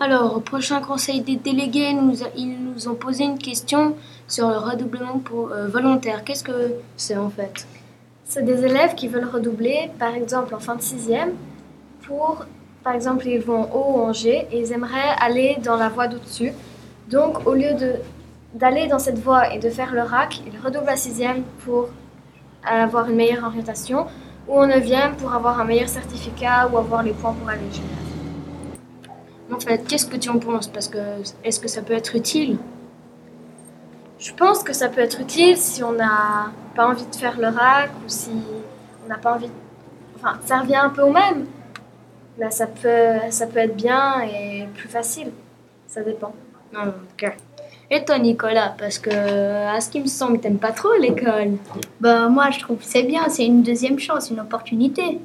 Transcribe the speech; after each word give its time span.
Alors, 0.00 0.36
au 0.36 0.40
prochain 0.40 0.80
conseil 0.80 1.20
des 1.20 1.36
délégués, 1.36 1.94
ils 2.36 2.58
nous 2.58 2.88
ont 2.88 2.94
posé 2.94 3.24
une 3.24 3.38
question 3.38 3.94
sur 4.26 4.48
le 4.48 4.56
redoublement 4.56 5.20
pour, 5.20 5.52
euh, 5.52 5.68
volontaire. 5.68 6.24
Qu'est-ce 6.24 6.42
que 6.42 6.74
c'est 6.96 7.16
en 7.16 7.30
fait? 7.30 7.64
C'est 8.24 8.44
des 8.44 8.64
élèves 8.64 8.96
qui 8.96 9.06
veulent 9.06 9.28
redoubler, 9.32 9.90
par 9.98 10.14
exemple 10.14 10.52
en 10.54 10.58
fin 10.58 10.74
de 10.74 10.82
sixième, 10.82 11.30
pour, 12.02 12.44
par 12.82 12.94
exemple, 12.94 13.28
ils 13.28 13.40
vont 13.40 13.72
haut 13.72 13.98
ou 13.98 14.02
en 14.02 14.12
G 14.12 14.48
et 14.50 14.60
ils 14.60 14.72
aimeraient 14.72 15.14
aller 15.20 15.58
dans 15.62 15.76
la 15.76 15.88
voie 15.88 16.08
d'au-dessus. 16.08 16.52
Donc, 17.08 17.46
au 17.46 17.54
lieu 17.54 17.70
d'aller 18.52 18.88
dans 18.88 18.98
cette 18.98 19.20
voie 19.20 19.54
et 19.54 19.60
de 19.60 19.70
faire 19.70 19.92
le 19.92 20.02
RAC, 20.02 20.40
ils 20.44 20.58
redoublent 20.58 20.86
la 20.86 20.96
sixième 20.96 21.44
pour 21.64 21.88
avoir 22.66 23.08
une 23.08 23.16
meilleure 23.16 23.44
orientation, 23.44 24.06
ou 24.48 24.58
en 24.58 24.66
neuvième 24.66 25.14
pour 25.16 25.32
avoir 25.32 25.60
un 25.60 25.64
meilleur 25.64 25.88
certificat 25.88 26.68
ou 26.72 26.78
avoir 26.78 27.02
les 27.04 27.12
points 27.12 27.32
pour 27.32 27.48
aller 27.48 27.70
En 29.52 29.60
fait, 29.60 29.86
qu'est-ce 29.86 30.06
que 30.06 30.16
tu 30.16 30.28
en 30.28 30.38
penses? 30.38 30.68
Parce 30.68 30.88
que 30.88 30.98
est-ce 31.44 31.60
que 31.60 31.68
ça 31.68 31.82
peut 31.82 31.92
être 31.92 32.16
utile? 32.16 32.58
Je 34.18 34.32
pense 34.32 34.62
que 34.62 34.72
ça 34.72 34.88
peut 34.88 35.02
être 35.02 35.20
utile 35.20 35.56
si 35.56 35.82
on 35.82 35.92
n'a 35.92 36.50
pas 36.74 36.88
envie 36.88 37.04
de 37.04 37.14
faire 37.14 37.38
le 37.38 37.48
RAC 37.48 37.90
ou 37.90 38.08
si 38.08 38.30
on 39.04 39.08
n'a 39.08 39.18
pas 39.18 39.34
envie. 39.34 39.50
Enfin, 40.16 40.38
ça 40.46 40.60
revient 40.60 40.76
un 40.76 40.88
peu 40.88 41.02
au 41.02 41.12
même. 41.12 41.46
Là, 42.38 42.50
ça 42.50 42.66
peut, 42.66 43.30
ça 43.30 43.46
peut 43.46 43.58
être 43.58 43.76
bien 43.76 44.22
et 44.22 44.66
plus 44.74 44.88
facile. 44.88 45.30
Ça 45.86 46.00
dépend. 46.00 46.34
Ah, 46.74 46.86
ok. 46.88 47.36
Et 47.90 48.04
toi, 48.04 48.18
Nicolas, 48.18 48.74
parce 48.78 48.98
que 48.98 49.10
à 49.10 49.78
ce 49.80 49.90
qui 49.90 50.00
me 50.00 50.06
semble, 50.06 50.40
t'aimes 50.40 50.58
pas 50.58 50.72
trop 50.72 50.94
l'école. 50.98 51.58
Bah 52.00 52.28
moi, 52.28 52.50
je 52.50 52.58
trouve 52.58 52.78
que 52.78 52.84
c'est 52.84 53.02
bien, 53.02 53.28
c'est 53.28 53.44
une 53.44 53.62
deuxième 53.62 53.98
chance, 53.98 54.30
une 54.30 54.40
opportunité. 54.40 55.20